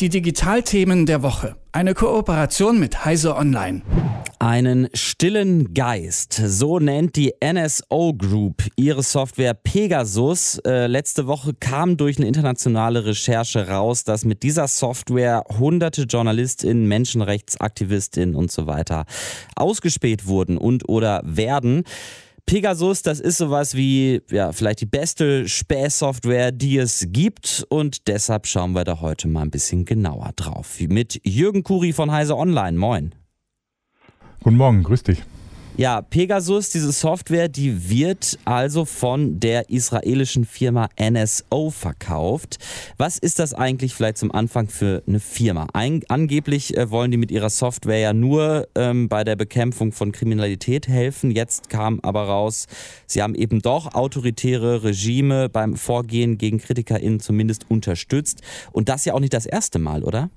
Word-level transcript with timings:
Die 0.00 0.08
Digitalthemen 0.08 1.06
der 1.06 1.22
Woche. 1.22 1.54
Eine 1.70 1.94
Kooperation 1.94 2.80
mit 2.80 3.04
Heise 3.04 3.36
Online. 3.36 3.82
Einen 4.40 4.88
stillen 4.92 5.72
Geist, 5.72 6.32
so 6.32 6.80
nennt 6.80 7.14
die 7.14 7.32
NSO 7.42 8.12
Group 8.12 8.64
ihre 8.74 9.04
Software 9.04 9.54
Pegasus. 9.54 10.58
Äh, 10.66 10.88
letzte 10.88 11.28
Woche 11.28 11.54
kam 11.54 11.96
durch 11.96 12.18
eine 12.18 12.26
internationale 12.26 13.06
Recherche 13.06 13.68
raus, 13.68 14.02
dass 14.02 14.24
mit 14.24 14.42
dieser 14.42 14.66
Software 14.66 15.44
hunderte 15.58 16.02
JournalistInnen, 16.02 16.88
Menschenrechtsaktivistinnen 16.88 18.34
und 18.34 18.50
so 18.50 18.66
weiter 18.66 19.04
ausgespäht 19.54 20.26
wurden 20.26 20.58
und 20.58 20.88
oder 20.88 21.22
werden. 21.24 21.84
Pegasus, 22.46 23.02
das 23.02 23.20
ist 23.20 23.38
sowas 23.38 23.74
wie, 23.74 24.20
ja, 24.30 24.52
vielleicht 24.52 24.82
die 24.82 24.86
beste 24.86 25.48
Spähsoftware, 25.48 26.52
die 26.52 26.76
es 26.76 27.06
gibt. 27.08 27.64
Und 27.70 28.06
deshalb 28.06 28.46
schauen 28.46 28.72
wir 28.72 28.84
da 28.84 29.00
heute 29.00 29.28
mal 29.28 29.42
ein 29.42 29.50
bisschen 29.50 29.84
genauer 29.84 30.32
drauf. 30.36 30.78
Mit 30.80 31.20
Jürgen 31.24 31.62
Kuri 31.62 31.92
von 31.92 32.12
Heise 32.12 32.36
Online. 32.36 32.76
Moin. 32.76 33.14
Guten 34.42 34.56
Morgen, 34.56 34.82
grüß 34.82 35.04
dich. 35.04 35.22
Ja, 35.76 36.02
Pegasus, 36.02 36.70
diese 36.70 36.92
Software, 36.92 37.48
die 37.48 37.90
wird 37.90 38.38
also 38.44 38.84
von 38.84 39.40
der 39.40 39.70
israelischen 39.70 40.44
Firma 40.44 40.88
NSO 41.00 41.70
verkauft. 41.70 42.58
Was 42.96 43.18
ist 43.18 43.40
das 43.40 43.54
eigentlich 43.54 43.92
vielleicht 43.92 44.18
zum 44.18 44.30
Anfang 44.30 44.68
für 44.68 45.02
eine 45.08 45.18
Firma? 45.18 45.66
Ein, 45.72 46.02
angeblich 46.06 46.76
äh, 46.76 46.92
wollen 46.92 47.10
die 47.10 47.16
mit 47.16 47.32
ihrer 47.32 47.50
Software 47.50 47.98
ja 47.98 48.12
nur 48.12 48.68
ähm, 48.76 49.08
bei 49.08 49.24
der 49.24 49.34
Bekämpfung 49.34 49.90
von 49.90 50.12
Kriminalität 50.12 50.86
helfen. 50.86 51.32
Jetzt 51.32 51.70
kam 51.70 51.98
aber 52.04 52.22
raus, 52.22 52.68
sie 53.08 53.20
haben 53.20 53.34
eben 53.34 53.60
doch 53.60 53.96
autoritäre 53.96 54.84
Regime 54.84 55.48
beim 55.48 55.74
Vorgehen 55.74 56.38
gegen 56.38 56.58
KritikerInnen 56.58 57.18
zumindest 57.18 57.68
unterstützt. 57.68 58.42
Und 58.70 58.88
das 58.88 59.06
ja 59.06 59.14
auch 59.14 59.20
nicht 59.20 59.34
das 59.34 59.44
erste 59.44 59.80
Mal, 59.80 60.04
oder? 60.04 60.30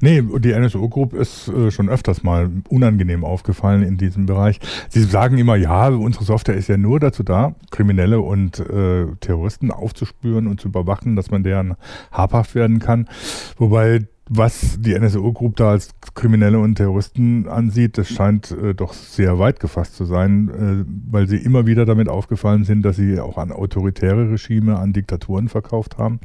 Nee, 0.00 0.22
die 0.38 0.52
NSO 0.52 0.88
Group 0.88 1.12
ist 1.12 1.48
äh, 1.48 1.70
schon 1.70 1.88
öfters 1.88 2.22
mal 2.22 2.50
unangenehm 2.68 3.24
aufgefallen 3.24 3.82
in 3.82 3.96
diesem 3.96 4.26
Bereich. 4.26 4.60
Sie 4.88 5.02
sagen 5.02 5.38
immer, 5.38 5.56
ja, 5.56 5.88
unsere 5.88 6.24
Software 6.24 6.56
ist 6.56 6.68
ja 6.68 6.76
nur 6.76 7.00
dazu 7.00 7.22
da, 7.22 7.54
Kriminelle 7.70 8.20
und 8.20 8.60
äh, 8.60 9.06
Terroristen 9.20 9.70
aufzuspüren 9.70 10.46
und 10.46 10.60
zu 10.60 10.68
überwachen, 10.68 11.16
dass 11.16 11.30
man 11.30 11.42
deren 11.42 11.74
habhaft 12.10 12.54
werden 12.54 12.78
kann. 12.78 13.08
Wobei 13.56 14.06
was 14.28 14.78
die 14.80 14.98
NSO 14.98 15.32
Group 15.32 15.56
da 15.56 15.70
als 15.70 15.90
Kriminelle 16.14 16.58
und 16.58 16.74
Terroristen 16.74 17.48
ansieht, 17.48 17.96
das 17.96 18.08
scheint 18.08 18.50
äh, 18.50 18.74
doch 18.74 18.92
sehr 18.92 19.38
weit 19.38 19.60
gefasst 19.60 19.94
zu 19.94 20.04
sein, 20.04 20.48
äh, 20.48 21.10
weil 21.10 21.28
sie 21.28 21.36
immer 21.36 21.66
wieder 21.66 21.86
damit 21.86 22.08
aufgefallen 22.08 22.64
sind, 22.64 22.82
dass 22.82 22.96
sie 22.96 23.20
auch 23.20 23.38
an 23.38 23.52
autoritäre 23.52 24.30
Regime, 24.30 24.78
an 24.78 24.92
Diktaturen 24.92 25.48
verkauft 25.48 25.98
haben. 25.98 26.20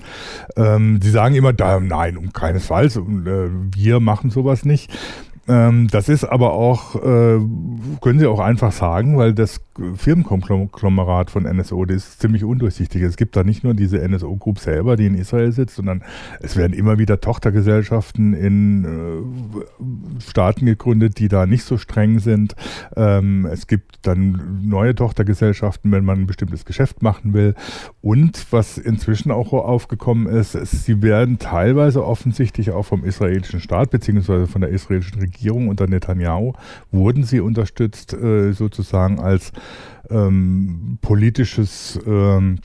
Ähm, 0.55 0.99
sie 1.01 1.11
sagen 1.11 1.35
immer, 1.35 1.53
da, 1.53 1.79
nein, 1.79 2.17
um 2.17 2.33
keinesfalls, 2.33 2.97
äh, 2.97 3.01
wir 3.01 3.99
machen 3.99 4.31
sowas 4.31 4.65
nicht. 4.65 4.91
Ähm, 5.47 5.87
das 5.87 6.07
ist 6.07 6.23
aber 6.23 6.53
auch, 6.53 6.95
äh, 6.95 7.39
können 8.01 8.19
Sie 8.19 8.27
auch 8.27 8.39
einfach 8.39 8.71
sagen, 8.71 9.17
weil 9.17 9.33
das 9.33 9.59
Firmenkonglomerat 9.95 11.31
von 11.31 11.43
NSO, 11.43 11.85
das 11.85 11.95
ist 11.97 12.21
ziemlich 12.21 12.43
undurchsichtig. 12.43 13.01
Es 13.01 13.17
gibt 13.17 13.35
da 13.35 13.43
nicht 13.43 13.63
nur 13.63 13.73
diese 13.73 14.07
NSO 14.07 14.35
Group 14.35 14.59
selber, 14.59 14.97
die 14.97 15.07
in 15.07 15.15
Israel 15.15 15.51
sitzt, 15.51 15.77
sondern 15.77 16.03
es 16.41 16.55
werden 16.57 16.73
immer 16.73 16.99
wieder 16.99 17.21
Tochtergesellschaften 17.21 18.33
in 18.33 18.85
äh, 18.85 20.21
Staaten 20.21 20.65
gegründet, 20.67 21.17
die 21.17 21.27
da 21.27 21.47
nicht 21.47 21.63
so 21.63 21.77
streng 21.77 22.19
sind. 22.19 22.55
Ähm, 22.95 23.47
es 23.51 23.65
gibt 23.65 24.05
dann 24.05 24.59
neue 24.63 24.93
Tochtergesellschaften, 24.93 25.91
wenn 25.91 26.05
man 26.05 26.21
ein 26.21 26.27
bestimmtes 26.27 26.65
Geschäft 26.65 27.01
machen 27.01 27.33
will. 27.33 27.55
Und 28.01 28.45
was 28.51 28.77
inzwischen 28.77 29.31
auch 29.31 29.53
aufgekommen 29.53 30.27
ist, 30.27 30.53
ist 30.53 30.85
sie 30.85 31.01
werden 31.01 31.39
teilweise 31.39 32.05
offensichtlich 32.05 32.71
auch 32.71 32.83
vom 32.83 33.03
israelischen 33.03 33.59
Staat 33.59 33.89
beziehungsweise 33.89 34.47
von 34.47 34.61
der 34.61 34.69
israelischen 34.69 35.19
Regierung 35.19 35.30
Regierung 35.31 35.69
unter 35.69 35.87
Netanyahu 35.87 36.53
wurden 36.91 37.23
sie 37.23 37.39
unterstützt 37.39 38.13
äh, 38.13 38.51
sozusagen 38.51 39.19
als 39.19 39.51
ähm, 40.09 40.97
politisches 41.01 41.99
ähm, 42.05 42.59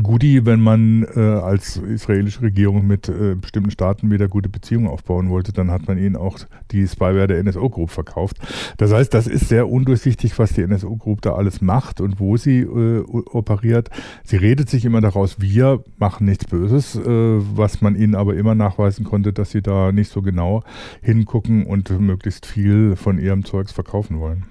Goodie, 0.00 0.46
wenn 0.46 0.60
man 0.60 1.06
äh, 1.14 1.20
als 1.20 1.76
israelische 1.76 2.42
Regierung 2.42 2.86
mit 2.86 3.08
äh, 3.08 3.34
bestimmten 3.34 3.70
Staaten 3.70 4.10
wieder 4.10 4.28
gute 4.28 4.48
Beziehungen 4.48 4.86
aufbauen 4.86 5.28
wollte, 5.28 5.52
dann 5.52 5.70
hat 5.70 5.86
man 5.86 5.98
ihnen 5.98 6.16
auch 6.16 6.38
die 6.70 6.86
Spyware 6.86 7.26
der 7.26 7.42
NSO 7.42 7.68
Group 7.68 7.90
verkauft. 7.90 8.36
Das 8.78 8.92
heißt, 8.92 9.12
das 9.12 9.26
ist 9.26 9.48
sehr 9.48 9.68
undurchsichtig, 9.68 10.38
was 10.38 10.52
die 10.54 10.66
NSO 10.66 10.96
Group 10.96 11.20
da 11.22 11.34
alles 11.34 11.60
macht 11.60 12.00
und 12.00 12.20
wo 12.20 12.36
sie 12.36 12.60
äh, 12.60 13.00
operiert. 13.00 13.90
Sie 14.24 14.36
redet 14.36 14.70
sich 14.70 14.84
immer 14.84 15.00
daraus, 15.00 15.40
wir 15.40 15.82
machen 15.98 16.26
nichts 16.26 16.46
Böses, 16.46 16.96
äh, 16.96 17.02
was 17.04 17.80
man 17.80 17.94
ihnen 17.96 18.14
aber 18.14 18.34
immer 18.34 18.54
nachweisen 18.54 19.04
konnte, 19.04 19.32
dass 19.32 19.50
sie 19.50 19.62
da 19.62 19.92
nicht 19.92 20.10
so 20.10 20.22
genau 20.22 20.62
hingucken 21.02 21.66
und 21.66 21.90
möglichst 22.00 22.46
viel 22.46 22.96
von 22.96 23.18
ihrem 23.18 23.44
Zeugs 23.44 23.72
verkaufen 23.72 24.20
wollen. 24.20 24.44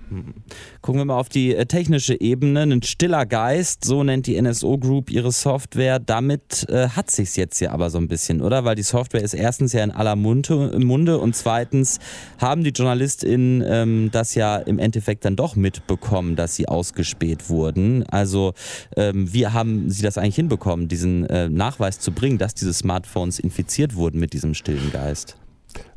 Gucken 0.81 1.01
wir 1.01 1.06
mal 1.06 1.18
auf 1.18 1.30
die 1.30 1.56
äh, 1.56 1.66
technische 1.66 2.19
Ebene. 2.19 2.62
Ein 2.62 2.84
stiller 2.84 3.25
Geist, 3.25 3.85
so 3.85 4.03
nennt 4.03 4.28
die 4.28 4.40
NSO 4.40 4.78
Group 4.78 5.09
ihre 5.09 5.31
Software. 5.31 6.00
Damit 6.00 6.68
äh, 6.69 6.90
hat 6.90 7.12
sich's 7.12 7.36
jetzt 7.36 7.59
ja 7.59 7.72
aber 7.72 7.90
so 7.90 7.97
ein 7.97 8.08
bisschen, 8.08 8.42
oder? 8.42 8.66
Weil 8.66 8.75
die 8.75 8.84
Software 8.84 9.22
ist 9.22 9.34
erstens 9.34 9.74
ja 9.74 9.84
in 9.84 9.92
aller 9.92 10.16
Munde, 10.16 10.78
Munde 10.80 11.19
und 11.19 11.36
zweitens 11.36 12.00
haben 12.40 12.64
die 12.64 12.72
JournalistInnen 12.72 13.64
ähm, 13.66 14.09
das 14.12 14.36
ja 14.36 14.58
im 14.58 14.80
Endeffekt 14.80 15.25
dann 15.25 15.36
doch 15.36 15.56
mitbekommen, 15.56 16.36
dass 16.36 16.56
sie 16.56 16.68
ausgespäht 16.68 17.50
wurden. 17.50 18.03
Also 18.08 18.53
ähm, 18.96 19.31
wie 19.34 19.47
haben 19.47 19.90
sie 19.90 20.03
das 20.03 20.18
eigentlich 20.18 20.36
hinbekommen, 20.36 20.88
diesen 20.88 21.25
äh, 21.28 21.50
Nachweis 21.50 22.00
zu 22.00 22.12
bringen, 22.12 22.38
dass 22.38 22.53
diese 22.53 22.74
Smartphones 22.74 23.40
infiziert 23.40 23.96
wurden 23.96 24.19
mit 24.19 24.34
diesem 24.34 24.53
stillen 24.53 24.92
Geist? 24.92 25.38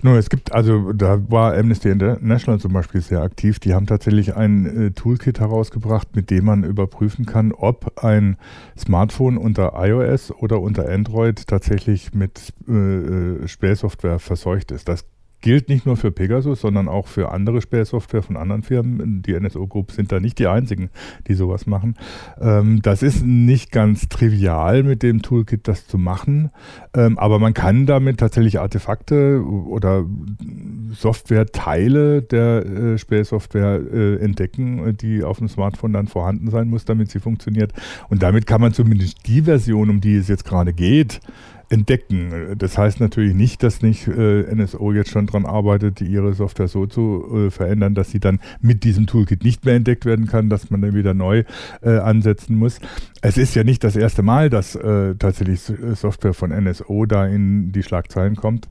Nur 0.03 0.19
es 0.19 0.29
gibt, 0.29 0.53
also 0.53 0.93
da 0.93 1.19
war 1.31 1.55
Amnesty 1.55 1.89
International 1.89 2.61
zum 2.61 2.73
Beispiel 2.73 3.01
sehr 3.01 3.23
aktiv. 3.23 3.59
Die 3.59 3.75
haben 3.75 3.87
tatsächlich 3.87 4.37
ein 4.37 4.67
äh, 4.67 4.91
Toolkit 4.91 5.41
herausgebracht, 5.41 6.15
mit 6.15 6.31
dem 6.31 6.45
man 6.45 6.65
überprüfen 6.65 7.27
kann, 7.27 7.53
ob 7.53 8.05
ein 8.05 8.37
Smartphone 8.79 9.39
unter 9.39 9.73
iOS 9.77 10.31
oder 10.31 10.61
unter 10.61 10.89
Android 10.89 11.47
tatsächlich 11.47 12.13
mit 12.13 12.53
äh, 12.69 12.73
äh 12.73 13.49
Spähsoftware 13.49 14.19
verseucht 14.19 14.71
ist. 14.73 14.89
Das 14.89 15.05
gilt 15.45 15.69
nicht 15.69 15.85
nur 15.85 15.99
für 15.99 16.11
Pegasus, 16.11 16.63
sondern 16.63 16.89
auch 16.89 17.07
für 17.07 17.31
andere 17.31 17.61
Spähsoftware 17.61 18.23
von 18.23 18.39
anderen 18.39 18.63
Firmen. 18.63 19.21
Die 19.21 19.39
NSO 19.39 19.67
Group 19.67 19.93
sind 19.93 20.11
da 20.11 20.19
nicht 20.19 20.39
die 20.39 20.47
einzigen, 20.47 20.89
die 21.29 21.35
sowas 21.35 21.67
machen. 21.67 21.97
Ähm, 22.41 22.81
das 22.81 23.03
ist 23.03 23.23
nicht 23.27 23.71
ganz 23.71 24.09
trivial, 24.09 24.83
mit 24.83 25.03
dem 25.03 25.21
Toolkit 25.21 25.69
das 25.69 25.87
zu 25.87 25.99
machen, 25.99 26.51
ähm, 26.97 27.19
aber 27.19 27.39
man 27.39 27.53
kann 27.53 27.85
damit 27.85 28.21
tatsächlich 28.21 28.59
Artefakte 28.59 29.45
oder 29.45 30.07
Software-Teile 30.95 32.23
der 32.23 32.65
äh, 32.65 32.99
Spähsoftware 32.99 33.83
äh, 33.93 34.17
entdecken, 34.25 34.97
die 34.97 35.23
auf 35.25 35.39
dem 35.39 35.49
Smartphone 35.49 35.93
dann 35.93 36.07
vorhanden 36.07 36.51
sein 36.51 36.69
muss, 36.69 36.87
damit 36.87 37.11
sie 37.11 37.21
funktioniert. 37.21 37.75
Und 38.09 38.23
damit 38.23 38.47
kann 38.47 38.63
man 38.63 38.73
zumindest 38.73 39.27
die 39.27 39.43
Version, 39.43 39.91
um 39.91 40.01
die 40.01 40.17
es 40.17 40.29
jetzt 40.29 40.47
gerade 40.47 40.73
geht, 40.73 41.21
entdecken. 41.75 42.55
Das 42.57 42.79
heißt 42.79 43.01
natürlich 43.01 43.35
nicht, 43.35 43.63
dass 43.63 43.83
nicht 43.83 44.07
äh, 44.09 44.55
NSO 44.55 44.93
jetzt 44.93 45.11
schon 45.11 45.27
daran 45.27 45.45
arbeitet, 45.45 46.01
ihre 46.01 46.33
Software 46.33 46.69
so 46.69 46.87
zu 46.87 47.47
äh, 47.47 47.51
verändern, 47.51 47.95
dass 47.95 48.11
sie 48.11 48.21
dann 48.21 48.41
mit 48.61 48.85
diesem 48.85 49.07
Toolkit 49.07 49.45
nicht 49.45 49.65
mehr 49.65 49.75
entdeckt 49.75 50.07
werden 50.07 50.27
kann, 50.27 50.49
dass 50.49 50.71
man 50.71 50.81
dann 50.81 50.95
wieder 50.95 51.13
neu 51.13 51.45
äh, 51.83 51.99
ansetzen 51.99 52.57
muss. 52.57 52.79
Es 53.21 53.37
ist 53.37 53.55
ja 53.55 53.65
nicht 53.65 53.83
das 53.85 53.97
erste 53.97 54.23
Mal, 54.23 54.51
dass 54.51 54.79
tatsächlich 55.19 55.61
Software 55.95 56.35
von 56.35 56.51
NSO 56.51 57.07
da 57.07 57.27
in 57.27 57.73
die 57.73 57.83
Schlagzeilen 57.83 58.37
kommt. 58.37 58.69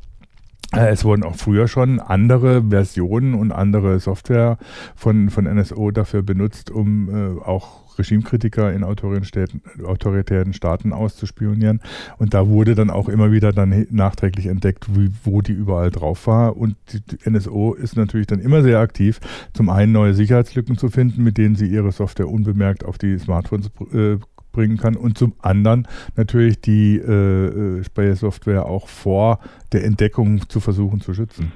Äh, 0.75 0.89
es 0.89 1.06
wurden 1.06 1.23
auch 1.23 1.35
früher 1.35 1.67
schon 1.67 2.00
andere 2.00 2.63
Versionen 2.69 3.35
und 3.35 3.51
andere 3.51 4.00
Software 4.00 4.57
von, 4.95 5.29
von 5.29 5.45
NSO 5.45 5.91
dafür 5.91 6.23
benutzt, 6.23 6.72
um 6.72 7.09
äh, 7.09 7.41
auch 7.41 7.84
Regimekritiker 8.00 8.73
in 8.73 8.83
autoritären 8.83 10.53
Staaten 10.53 10.94
auszuspionieren. 10.94 11.79
Und 12.17 12.33
da 12.33 12.47
wurde 12.47 12.73
dann 12.73 12.89
auch 12.89 13.07
immer 13.07 13.31
wieder 13.31 13.51
dann 13.51 13.85
nachträglich 13.91 14.47
entdeckt, 14.47 14.88
wie, 14.95 15.12
wo 15.24 15.44
die 15.44 15.51
überall 15.51 15.92
drauf 15.92 16.25
war. 16.25 16.57
Und 16.57 16.75
die 16.92 17.30
NSO 17.30 17.75
ist 17.75 17.95
natürlich 17.95 18.25
dann 18.25 18.39
immer 18.39 18.63
sehr 18.63 18.80
aktiv, 18.80 19.19
zum 19.53 19.69
einen 19.69 19.92
neue 19.92 20.15
Sicherheitslücken 20.15 20.75
zu 20.75 20.89
finden, 20.89 21.24
mit 21.24 21.38
denen 21.38 21.56
sie 21.56 21.68
ihre 21.68 21.92
Software 21.92 22.30
unbemerkt 22.30 22.83
auf 22.83 22.98
die 22.98 23.19
Smartphones 23.19 23.69
äh, 23.94 24.18
bringen 24.53 24.77
kann 24.77 24.95
und 24.95 25.18
zum 25.18 25.33
anderen 25.42 25.88
natürlich 26.15 26.62
die 26.62 26.98
äh, 26.98 27.80
äh 27.80 27.83
Spray-Software 27.83 28.65
auch 28.65 28.88
vor 28.88 29.39
der 29.74 29.84
Entdeckung 29.84 30.48
zu 30.50 30.60
versuchen 30.60 31.02
zu 31.02 31.14
schützen. 31.14 31.52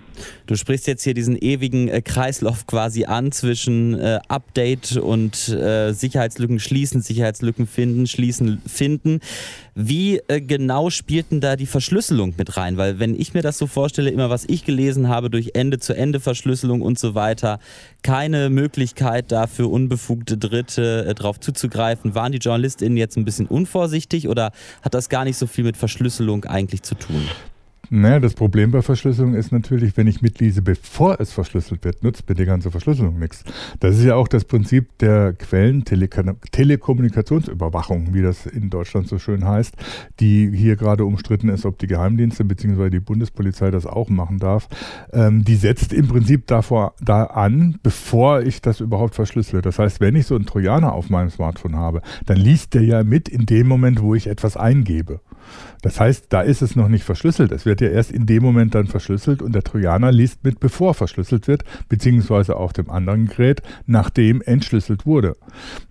Du 0.48 0.56
sprichst 0.56 0.88
jetzt 0.88 1.04
hier 1.04 1.14
diesen 1.14 1.38
ewigen 1.38 1.88
äh, 1.88 2.02
Kreislauf 2.02 2.66
quasi 2.66 3.06
an 3.06 3.32
zwischen 3.32 3.94
äh, 4.00 4.20
Update 4.28 4.98
und 4.98 5.50
äh, 5.50 5.94
Sicherheitslücken 5.94 6.60
schließen, 6.60 7.02
Sicherheitslücken 7.02 7.68
finden, 7.68 8.08
schließen, 8.08 8.62
finden. 8.66 9.20
Wie 9.76 10.18
äh, 10.28 10.42
genau 10.42 10.90
spielt 10.90 11.32
denn 11.32 11.40
da 11.40 11.56
die 11.56 11.68
Verschlüsselung 11.68 12.34
mit 12.38 12.58
rein? 12.58 12.78
Weil 12.78 13.00
wenn 13.00 13.20
ich 13.20 13.36
mir 13.36 13.44
das 13.44 13.60
so 13.60 13.68
vorstelle, 13.68 14.10
immer 14.10 14.30
was 14.30 14.46
ich 14.48 14.66
gelesen 14.66 15.08
habe 15.08 15.30
durch 15.30 15.52
Ende-zu-Ende-Verschlüsselung 15.54 16.82
und 16.82 16.98
so 16.98 17.14
weiter, 17.14 17.60
keine 18.02 18.50
Möglichkeit 18.50 19.32
da 19.32 19.46
für 19.46 19.68
unbefugte 19.68 20.38
Dritte 20.38 21.06
äh, 21.08 21.14
drauf 21.14 21.40
zuzugreifen. 21.40 22.16
Waren 22.16 22.32
die 22.32 22.40
JournalistInnen 22.40 22.98
jetzt 22.98 23.18
ein 23.18 23.26
bisschen 23.26 23.46
unvorsichtig 23.46 24.28
oder 24.28 24.52
hat 24.82 24.94
das 24.96 25.10
gar 25.10 25.26
nicht 25.26 25.38
so 25.38 25.46
viel 25.46 25.64
mit 25.64 25.78
Verschlüsselung 25.78 26.46
eigentlich 26.46 26.82
zu 26.82 26.96
tun? 26.96 27.28
Naja, 27.90 28.20
das 28.20 28.34
Problem 28.34 28.72
bei 28.72 28.82
Verschlüsselung 28.82 29.34
ist 29.34 29.54
natürlich, 29.54 29.96
wenn 29.96 30.08
ich 30.08 30.22
mitlese, 30.22 30.62
bevor 30.62 31.22
es 31.22 31.32
verschlüsselt 31.32 31.86
wird, 31.86 32.04
nutzt 32.04 32.28
mir 32.28 32.36
die 32.36 32.44
ganze 32.44 32.70
Verschlüsselung 32.70 33.18
nichts. 33.18 33.46
Das 33.80 33.98
ist 33.98 34.04
ja 34.04 34.16
auch 34.16 34.28
das 34.28 34.44
Prinzip 34.44 34.98
der 34.98 35.32
Quellen-Telekommunikationsüberwachung, 35.34 38.14
wie 38.14 38.22
das 38.22 38.46
in 38.46 38.70
Deutschland 38.70 39.08
so 39.08 39.20
schön 39.20 39.46
heißt, 39.46 39.76
die 40.20 40.52
hier 40.54 40.76
gerade 40.76 41.06
umstritten 41.06 41.48
ist, 41.48 41.66
ob 41.66 41.80
die 41.80 41.88
Geheimdienste 41.88 42.44
bzw. 42.44 42.90
die 42.90 43.00
Bundespolizei 43.00 43.72
das 43.72 43.86
auch 43.86 44.10
machen 44.10 44.40
darf. 44.40 44.68
Ähm, 45.14 45.46
die 45.46 45.56
setzt 45.56 45.94
im 45.94 46.10
Prinzip 46.10 46.46
davor, 46.48 46.94
da 47.02 47.24
an, 47.24 47.80
bevor 47.84 48.42
ich 48.42 48.62
das 48.62 48.82
überhaupt 48.82 49.16
verschlüssele. 49.16 49.62
Das 49.62 49.80
heißt, 49.80 50.02
wenn 50.02 50.18
ich 50.18 50.26
so 50.26 50.36
einen 50.36 50.46
Trojaner 50.46 50.92
auf 50.92 51.10
meinem 51.10 51.30
Smartphone 51.30 51.78
habe, 51.78 52.02
dann 52.26 52.36
liest 52.38 52.74
der 52.74 52.84
ja 52.84 53.04
mit 53.04 53.30
in 53.30 53.46
dem 53.46 53.68
Moment, 53.68 54.02
wo 54.02 54.14
ich 54.14 54.28
etwas 54.28 54.58
eingebe. 54.58 55.22
Das 55.82 56.00
heißt, 56.00 56.28
da 56.30 56.42
ist 56.42 56.62
es 56.62 56.76
noch 56.76 56.88
nicht 56.88 57.04
verschlüsselt. 57.04 57.52
Es 57.52 57.66
wird 57.66 57.82
ja 57.82 57.90
erst 57.90 58.12
in 58.12 58.26
dem 58.26 58.44
Moment 58.44 58.76
dann 58.76 58.88
verschlüsselt 58.88 59.42
und 59.42 59.54
der 59.54 59.64
Trojaner 59.64 60.12
liest 60.12 60.44
mit, 60.44 60.60
bevor 60.60 60.94
verschlüsselt 60.94 61.48
wird, 61.48 61.64
beziehungsweise 61.88 62.56
auf 62.56 62.74
dem 62.74 62.90
anderen 62.90 63.28
Gerät, 63.28 63.62
nachdem 63.86 64.42
entschlüsselt 64.42 65.06
wurde. 65.06 65.36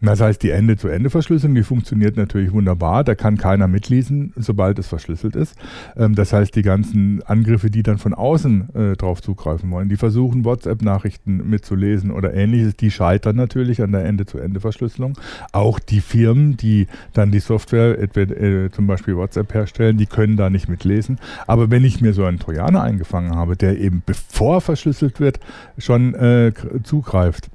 Das 0.00 0.20
heißt, 0.20 0.42
die 0.42 0.50
Ende-zu-Ende-Verschlüsselung, 0.50 1.54
die 1.54 1.62
funktioniert 1.62 2.16
natürlich 2.16 2.52
wunderbar. 2.52 3.04
Da 3.04 3.14
kann 3.14 3.36
keiner 3.36 3.68
mitlesen, 3.68 4.32
sobald 4.36 4.78
es 4.78 4.88
verschlüsselt 4.88 5.36
ist. 5.36 5.56
Ähm, 5.96 6.14
das 6.14 6.32
heißt, 6.32 6.54
die 6.54 6.62
ganzen 6.62 7.22
Angriffe, 7.22 7.70
die 7.70 7.82
dann 7.82 7.98
von 7.98 8.14
außen 8.14 8.74
äh, 8.74 8.96
drauf 8.96 9.22
zugreifen 9.22 9.70
wollen, 9.70 9.88
die 9.88 9.96
versuchen, 9.96 10.44
WhatsApp-Nachrichten 10.44 11.48
mitzulesen 11.48 12.10
oder 12.10 12.34
ähnliches, 12.34 12.76
die 12.76 12.90
scheitern 12.90 13.36
natürlich 13.36 13.82
an 13.82 13.92
der 13.92 14.04
Ende-zu-Ende-Verschlüsselung. 14.04 15.18
Auch 15.52 15.78
die 15.78 16.00
Firmen, 16.00 16.56
die 16.56 16.86
dann 17.12 17.30
die 17.30 17.40
Software, 17.40 17.98
äh, 17.98 18.70
zum 18.70 18.86
Beispiel 18.86 19.16
WhatsApp 19.16 19.45
herstellen, 19.54 19.96
die 19.96 20.06
können 20.06 20.36
da 20.36 20.50
nicht 20.50 20.68
mitlesen. 20.68 21.18
Aber 21.46 21.70
wenn 21.70 21.84
ich 21.84 22.00
mir 22.00 22.12
so 22.12 22.24
einen 22.24 22.38
Trojaner 22.38 22.82
eingefangen 22.82 23.34
habe, 23.36 23.56
der 23.56 23.78
eben 23.78 24.02
bevor 24.04 24.60
verschlüsselt 24.60 25.20
wird, 25.20 25.40
schon 25.78 26.14
äh, 26.14 26.52
zugreift, 26.82 27.50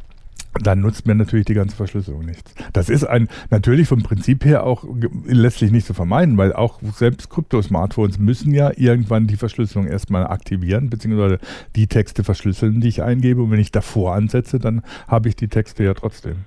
dann 0.60 0.82
nutzt 0.82 1.08
mir 1.08 1.16
natürlich 1.16 1.46
die 1.46 1.54
ganze 1.54 1.76
Verschlüsselung 1.76 2.26
nichts. 2.26 2.54
Das 2.74 2.90
ist 2.90 3.06
ein 3.06 3.30
natürlich 3.50 3.88
vom 3.88 4.04
Prinzip 4.04 4.44
her 4.44 4.66
auch 4.66 4.84
letztlich 5.26 5.72
nicht 5.72 5.88
zu 5.88 5.94
vermeiden, 5.94 6.38
weil 6.38 6.52
auch 6.52 6.80
selbst 6.94 7.30
Krypto-Smartphones 7.30 8.20
müssen 8.20 8.54
ja 8.54 8.72
irgendwann 8.76 9.28
die 9.28 9.38
Verschlüsselung 9.38 9.88
erstmal 9.88 10.28
aktivieren, 10.28 10.90
beziehungsweise 10.90 11.40
die 11.76 11.88
Texte 11.88 12.24
verschlüsseln, 12.24 12.82
die 12.82 12.90
ich 12.90 13.02
eingebe. 13.02 13.42
Und 13.42 13.52
wenn 13.52 13.60
ich 13.60 13.72
davor 13.72 14.14
ansetze, 14.16 14.60
dann 14.60 14.82
habe 15.08 15.30
ich 15.30 15.36
die 15.38 15.48
Texte 15.48 15.84
ja 15.84 15.94
trotzdem. 15.94 16.46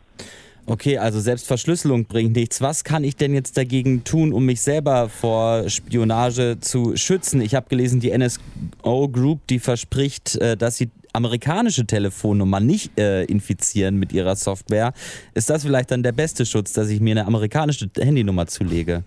Okay, 0.67 0.97
also 0.97 1.21
selbst 1.21 1.47
Verschlüsselung 1.47 2.07
bringt 2.07 2.35
nichts. 2.35 2.63
Was 2.63 2.85
kann 2.85 3.05
ich 3.05 3.17
denn 3.17 3.35
jetzt 3.35 3.59
dagegen 3.59 4.03
tun, 4.05 4.33
um 4.33 4.47
mich 4.47 4.63
selber 4.63 5.11
vor 5.11 5.69
Spionage 5.69 6.59
zu 6.61 6.97
schützen? 6.97 7.43
Ich 7.43 7.55
habe 7.55 7.69
gelesen, 7.69 8.01
die 8.01 8.17
NSO 8.17 9.09
Group, 9.09 9.47
die 9.49 9.59
verspricht, 9.59 10.37
äh, 10.37 10.57
dass 10.57 10.77
sie 10.77 10.91
amerikanische 11.13 11.87
Telefonnummern 11.87 12.65
nicht 12.65 12.99
äh, 12.99 13.25
infizieren 13.25 13.99
mit 13.99 14.13
ihrer 14.13 14.37
Software. 14.37 14.95
Ist 15.35 15.51
das 15.51 15.65
vielleicht 15.65 15.91
dann 15.91 16.03
der 16.03 16.13
beste 16.13 16.47
Schutz, 16.47 16.73
dass 16.73 16.89
ich 16.89 17.01
mir 17.01 17.13
eine 17.13 17.27
amerikanische 17.27 17.91
Handynummer 17.99 18.47
zulege? 18.47 19.05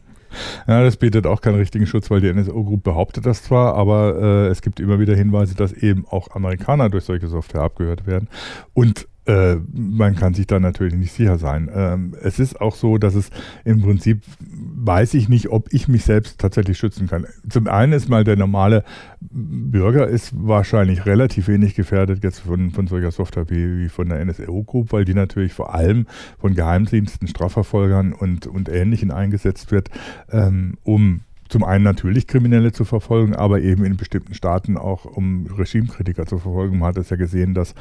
Ja, 0.68 0.83
das 0.83 0.98
bietet 0.98 1.25
auch 1.25 1.42
keinen 1.42 1.56
richtigen 1.56 1.88
Schutz, 1.88 2.12
weil 2.12 2.21
die 2.21 2.31
NSO 2.31 2.63
Group 2.63 2.83
behauptet 2.83 3.25
das 3.25 3.44
zwar, 3.44 3.75
aber 3.75 4.48
äh, 4.48 4.48
es 4.48 4.62
gibt 4.62 4.80
immer 4.80 5.00
wieder 5.00 5.15
Hinweise, 5.15 5.56
dass 5.56 5.74
eben 5.74 6.06
auch 6.07 6.30
Amerikaner 6.31 6.89
durch 6.89 7.06
solche 7.06 7.27
Software 7.27 7.62
abgehört 7.62 8.06
werden. 8.06 8.27
Und 8.74 9.07
äh, 9.27 9.57
man 9.74 10.15
kann 10.15 10.33
sich 10.33 10.47
da 10.47 10.59
natürlich 10.59 10.95
nicht 10.95 11.12
sicher 11.12 11.38
sein. 11.38 11.69
Ähm, 11.74 12.15
es 12.21 12.39
ist 12.39 12.62
auch 12.62 12.75
so, 12.75 12.97
dass 12.97 13.13
es 13.13 13.29
im 13.65 13.81
Prinzip 13.81 14.21
weiß 14.39 15.13
ich 15.15 15.27
nicht, 15.27 15.50
ob 15.50 15.74
ich 15.74 15.88
mich 15.88 16.06
selbst 16.06 16.39
tatsächlich 16.39 16.77
schützen 16.77 17.07
kann. 17.07 17.27
Zum 17.50 17.68
einen 17.68 17.94
ist 17.94 18.09
mal 18.09 18.24
der 18.24 18.38
normale 18.38 18.83
Bürger 19.19 20.07
ist 20.07 20.31
wahrscheinlich 20.33 21.06
relativ 21.06 21.47
wenig 21.47 21.75
gefährdet 21.75 22.24
jetzt 22.24 22.39
von, 22.39 22.71
von 22.71 22.88
solcher 22.88 23.12
Software 23.12 23.50
wie, 23.50 23.79
wie 23.79 23.89
von 23.89 24.09
der 24.09 24.24
NSO 24.24 24.63
Group, 24.63 24.94
weil 24.94 25.03
die 25.03 25.13
natürlich 25.13 25.53
vor 25.53 25.75
allem 25.75 26.07
von 26.39 26.53
Geheimdiensten, 26.53 27.27
Strafverfolgern 27.27 28.13
und, 28.13 28.47
und 28.47 28.69
Ähnlichen 28.69 29.12
eingesetzt 29.12 29.71
wird, 29.71 29.89
ähm, 30.31 30.77
um 30.83 31.21
zum 31.49 31.63
einen 31.63 31.83
natürlich 31.83 32.27
Kriminelle 32.27 32.71
zu 32.71 32.85
verfolgen, 32.85 33.35
aber 33.35 33.61
eben 33.61 33.83
in 33.85 33.97
bestimmten 33.97 34.33
Staaten 34.33 34.77
auch 34.77 35.05
um 35.05 35.47
Regimekritiker 35.47 36.25
zu 36.25 36.39
verfolgen. 36.39 36.79
Man 36.79 36.89
hat 36.89 36.97
es 36.97 37.09
ja 37.09 37.17
gesehen, 37.17 37.53
dass 37.53 37.73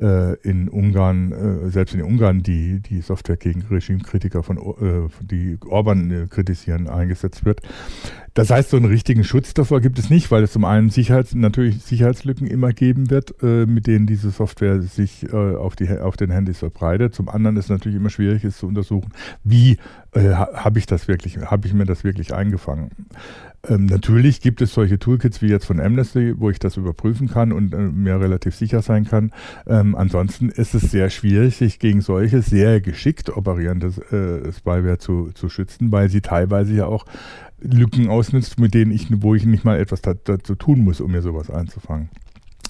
äh, 0.00 0.34
in 0.40 0.68
Ungarn, 0.68 1.32
äh, 1.32 1.70
selbst 1.70 1.94
in 1.94 2.02
Ungarn, 2.02 2.42
die, 2.42 2.80
die 2.80 3.00
Software 3.00 3.36
gegen 3.36 3.62
Regimekritiker 3.62 4.42
von 4.42 4.58
äh, 4.58 5.08
die 5.20 5.58
Orban 5.66 6.10
äh, 6.10 6.26
kritisieren, 6.28 6.88
eingesetzt 6.88 7.44
wird. 7.44 7.60
Das 8.34 8.48
heißt, 8.50 8.70
so 8.70 8.78
einen 8.78 8.86
richtigen 8.86 9.24
Schutz 9.24 9.52
davor 9.52 9.80
gibt 9.80 9.98
es 9.98 10.08
nicht, 10.08 10.30
weil 10.30 10.42
es 10.42 10.52
zum 10.52 10.64
einen 10.64 10.88
Sicherheits-, 10.88 11.34
natürlich 11.34 11.82
Sicherheitslücken 11.82 12.46
immer 12.46 12.72
geben 12.72 13.10
wird, 13.10 13.42
äh, 13.42 13.66
mit 13.66 13.86
denen 13.86 14.06
diese 14.06 14.30
Software 14.30 14.80
sich 14.80 15.30
äh, 15.32 15.36
auf, 15.36 15.76
die, 15.76 15.90
auf 15.90 16.16
den 16.16 16.30
Handys 16.30 16.58
verbreitet. 16.58 17.14
Zum 17.14 17.28
anderen 17.28 17.56
ist 17.56 17.66
es 17.66 17.70
natürlich 17.70 17.96
immer 17.96 18.10
schwierig, 18.10 18.44
es 18.44 18.56
zu 18.56 18.66
untersuchen, 18.66 19.12
wie 19.44 19.76
äh, 20.12 20.30
habe 20.32 20.78
ich 20.78 20.86
das 20.86 21.08
wirklich, 21.08 21.38
habe 21.38 21.66
ich 21.66 21.74
mir 21.74 21.84
das 21.84 22.04
wirklich 22.04 22.32
eingefangen. 22.32 22.90
Ähm, 23.68 23.86
natürlich 23.86 24.40
gibt 24.40 24.60
es 24.60 24.74
solche 24.74 24.98
Toolkits 24.98 25.40
wie 25.40 25.48
jetzt 25.48 25.66
von 25.66 25.78
Amnesty, 25.78 26.34
wo 26.38 26.50
ich 26.50 26.58
das 26.58 26.76
überprüfen 26.76 27.28
kann 27.28 27.52
und 27.52 27.72
äh, 27.74 27.76
mir 27.76 28.18
relativ 28.18 28.56
sicher 28.56 28.82
sein 28.82 29.04
kann. 29.04 29.32
Ähm, 29.66 29.94
ansonsten 29.94 30.48
ist 30.48 30.74
es 30.74 30.90
sehr 30.90 31.10
schwierig, 31.10 31.56
sich 31.56 31.78
gegen 31.78 32.00
solche 32.00 32.42
sehr 32.42 32.80
geschickt 32.80 33.30
operierende 33.36 33.88
äh, 34.10 34.52
Spyware 34.52 34.98
zu, 34.98 35.30
zu 35.34 35.48
schützen, 35.48 35.92
weil 35.92 36.08
sie 36.08 36.22
teilweise 36.22 36.74
ja 36.74 36.86
auch 36.86 37.04
Lücken 37.62 38.08
ausnutzt, 38.08 38.58
mit 38.58 38.74
denen 38.74 38.90
ich, 38.90 39.06
wo 39.22 39.34
ich 39.34 39.44
nicht 39.44 39.64
mal 39.64 39.78
etwas 39.78 40.02
dazu 40.02 40.54
tun 40.54 40.84
muss, 40.84 41.00
um 41.00 41.12
mir 41.12 41.22
sowas 41.22 41.50
einzufangen. 41.50 42.08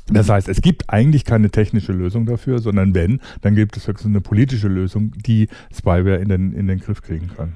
Das 0.09 0.29
heißt, 0.29 0.49
es 0.49 0.61
gibt 0.61 0.91
eigentlich 0.91 1.25
keine 1.25 1.50
technische 1.50 1.93
Lösung 1.93 2.27
dafür, 2.27 2.59
sondern 2.59 2.94
wenn, 2.94 3.21
dann 3.41 3.55
gibt 3.55 3.77
es 3.77 3.87
höchstens 3.87 4.11
eine 4.11 4.21
politische 4.21 4.69
Lösung, 4.69 5.12
die 5.25 5.49
Spyware 5.75 6.17
in 6.17 6.29
den, 6.29 6.53
in 6.53 6.67
den 6.67 6.81
Griff 6.81 7.03
kriegen 7.03 7.31
kann. 7.37 7.55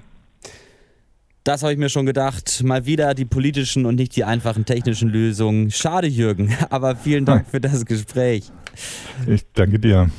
Das 1.45 1.63
habe 1.63 1.73
ich 1.73 1.79
mir 1.79 1.89
schon 1.89 2.07
gedacht. 2.07 2.65
Mal 2.65 2.87
wieder 2.87 3.15
die 3.15 3.25
politischen 3.25 3.87
und 3.87 3.95
nicht 3.95 4.17
die 4.17 4.25
einfachen 4.25 4.65
technischen 4.65 5.09
Lösungen. 5.09 5.71
Schade, 5.71 6.09
Jürgen, 6.09 6.53
aber 6.71 6.97
vielen 6.97 7.25
Dank 7.25 7.47
für 7.49 7.61
das 7.61 7.85
Gespräch. 7.85 8.51
Ich 9.27 9.45
danke 9.53 9.79
dir. 9.79 10.11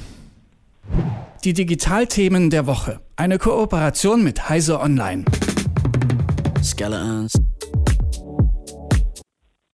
Die 1.44 1.54
Digitalthemen 1.54 2.50
der 2.50 2.66
Woche. 2.66 3.02
Eine 3.16 3.40
Kooperation 3.40 4.24
mit 4.24 4.50
Heise 4.50 4.80
Online. 4.80 5.25
Skeletons. 6.68 7.34